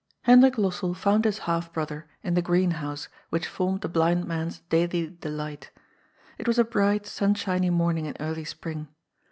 Hekdbik 0.25 0.53
Lossell 0.57 0.95
found 0.95 1.25
his 1.25 1.37
half 1.45 1.71
brother 1.71 2.07
in 2.23 2.33
the 2.33 2.41
green 2.41 2.71
house 2.71 3.07
which 3.29 3.45
formed 3.45 3.81
the 3.81 3.87
blind 3.87 4.25
man's 4.25 4.61
daily 4.61 5.15
delight. 5.21 5.69
It 6.39 6.47
was 6.47 6.57
a 6.57 6.63
bright, 6.63 7.05
sunshiny 7.05 7.69
morning 7.69 8.07
in 8.07 8.15
early 8.19 8.45
spring. 8.45 8.87